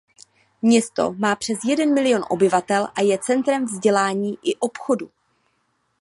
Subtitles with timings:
[0.61, 5.09] Město má přes jeden milion obyvatel a je centrem vzdělání i obchodu.